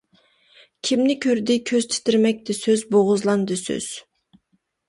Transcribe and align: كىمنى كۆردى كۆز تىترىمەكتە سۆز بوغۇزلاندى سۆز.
كىمنى 0.89 1.15
كۆردى 1.25 1.57
كۆز 1.71 1.87
تىترىمەكتە 1.91 2.57
سۆز 2.63 2.85
بوغۇزلاندى 2.97 3.59
سۆز. 3.65 3.91